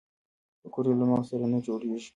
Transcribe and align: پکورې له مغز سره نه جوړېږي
پکورې 0.61 0.91
له 0.99 1.05
مغز 1.09 1.25
سره 1.31 1.45
نه 1.53 1.59
جوړېږي 1.65 2.09